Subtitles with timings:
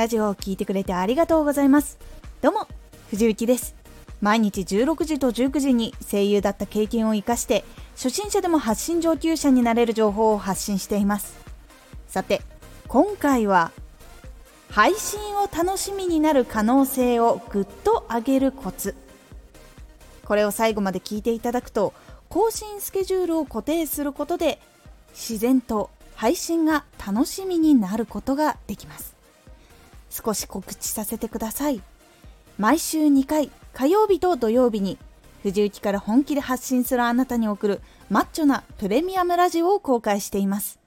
[0.00, 1.98] ラジオを聴いてくれてありがとうございます。
[2.40, 2.66] どうも
[3.10, 3.74] 藤幸です。
[4.22, 7.66] 毎日16時と19時に声優だった経験を生かして
[7.96, 11.36] 初心者でも発信上級者になれる情報を発信しています。
[12.08, 12.40] さて
[12.88, 13.72] 今回は
[14.70, 18.94] 配信を楽しみになる可能性をぐっと上げるコツ。
[20.24, 21.92] これを最後まで聞いていただくと
[22.30, 24.62] 更新スケジュールを固定することで
[25.10, 29.19] 自然と配信が楽しみになることができます。
[30.10, 31.80] 少し告知させてください。
[32.58, 34.98] 毎週2回火曜日と土曜日に
[35.42, 40.78] 藤雪から本気で発信するあなたに送るマッチョなプレミアムラジオを公開しています。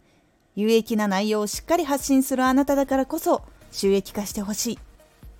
[0.56, 3.42] 有益な内容をしっかり発信するあなただからこそ
[3.72, 4.80] 収益化してほしい。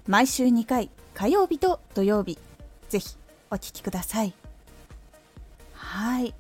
[0.08, 2.40] 毎週2回火曜日と土曜日
[2.90, 3.16] ぜひ
[3.52, 4.34] お聴きください。
[5.74, 6.34] はい。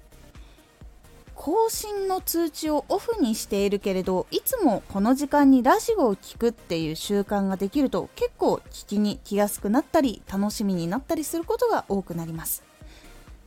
[1.43, 12.63] 更新の通知をオフにしているけれどいつもこの時間にラジオを聴くっていう習慣ができると結構聞きに来やすくなったり楽しみになったりすることが多くなります。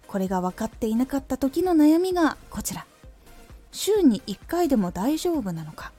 [0.08, 2.84] これが分かっていなかった時の悩みがこちら。
[3.72, 5.90] 週に1回でも大丈夫なのか。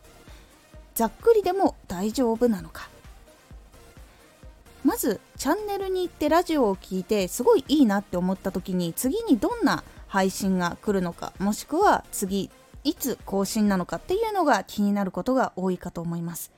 [0.94, 2.90] ざっくりでも大丈夫なのか。
[4.84, 12.50] まずチャンネルに行ってラジオを聴いてすごいいいなって思った時に次にどんな配信が来るのかもしくは次
[12.84, 16.52] いつ更新なのかっていうのが気になることが多いかと思います。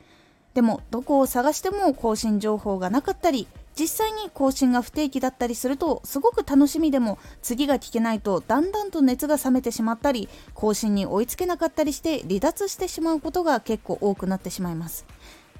[0.53, 3.47] でもどこを探しても更新情報がなかったり
[3.79, 15.05] 実際に更新が不定期だったりするとすごく楽しみでも次が聞けないとだんだんと熱が冷めてしまったり更新に追いつけなかったりして離脱してしまうことが結構多くなってしまいます。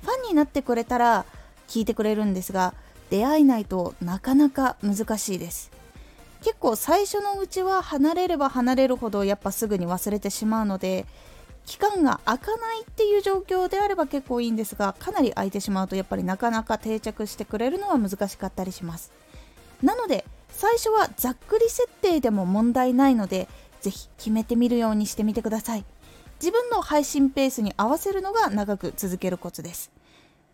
[0.02, 1.26] ファンになってくれたら
[1.68, 2.74] 聞いてくれるんですが
[3.10, 5.79] 出会えないとなかなか難しいです。
[6.42, 11.06] 結構最初のうちは離れれば離れるほどやっぱすぐに忘れてしまうので
[11.66, 19.12] 期間が空かないっていう状況であれば結構いいんですがかなり空いてしまうとやっぱりなかなか定着してくれるのは難しかったりします。
[19.84, 23.48] なので最初はざっくり設定でも問題ないので
[23.82, 25.86] ぜひ決めてみるようにしてみてください。
[26.42, 29.92] 自分の配信ペースに合わせるのが長く続けるコツです。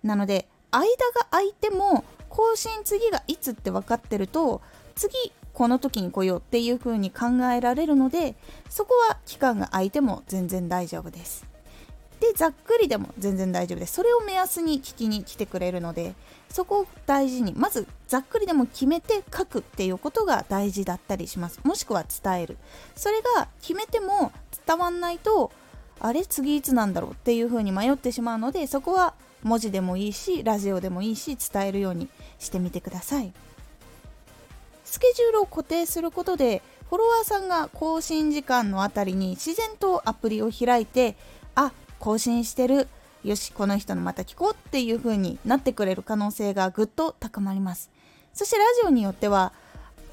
[0.04, 4.62] なので間が空いても更新次がいつって分かってると
[4.96, 8.36] 次この時に来ようっていう風に考えられるので
[8.70, 11.46] そこは期間が空いても全然大丈夫です。
[12.20, 13.94] でざっくりでも全然大丈夫です。
[13.94, 16.14] それを目安に聞きに来てくれるので
[16.50, 21.60] そこを大事にまずざっくりでも決めて書くっていうことが大事だったりします。
[21.64, 22.58] もしくは伝える。
[22.96, 24.32] それが決めても
[24.66, 25.52] 伝わんないと
[26.00, 33.34] あれ次いつなんだろうっていう風に迷ってしまうのでそこは文字でもいいしラジオでもいいし伝えるようにしてみてください。
[34.96, 41.18] スケジュールを固定することでフォロワーさんが更新時間のあたりに自然とアプリを開いて
[41.54, 42.88] あ更新してる。
[43.26, 47.90] よしこの人のまた聞こうっていう風になってくれる可能性がぐっと高まります。
[48.34, 49.52] そしてラジオによっては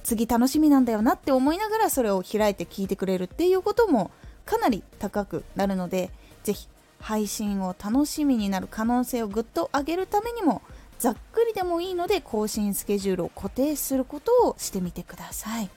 [0.03, 4.11] 次楽しみなんだよなって思いながらそれを開いて聞いてくれるっていうことも
[4.45, 6.11] かなり高くなるので
[6.43, 6.67] 是非
[6.99, 10.61] 配信を楽しみになる可能性をぐっと上げるためにも
[11.03, 15.69] ざっくりでもいいので更新スケジュールを固定することをしてみてください。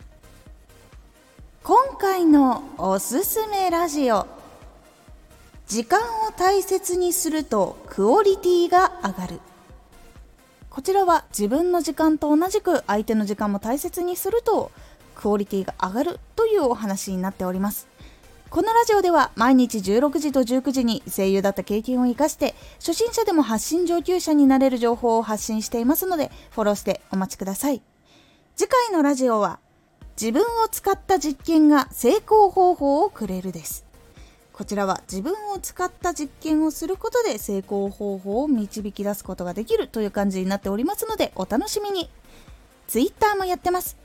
[1.63, 4.28] 今回のおすすめラジオ。
[5.66, 9.40] 時間を大切にするとクオリティが上がる。
[10.69, 14.69] こちらは自分の時間と同じく相手の時間も大切にすると
[15.16, 17.88] クオリティが上がるというお話になっております。
[18.56, 27.82] このラジオでは毎日16時と19時に声優だった経験を生かして初心者でも発信上級者になれる情報を発信していますのでフォローしてお待ちください。
[28.56, 29.60] 次回のラジオは
[30.18, 33.86] 自分を使った実験が成功方法をくれるです。
[34.54, 42.10] こちらは自分を使った実験をすることで成功方法を導き出すことができるという感じになっておりますのでお楽しみに。
[42.88, 44.05] Twitter もやってます。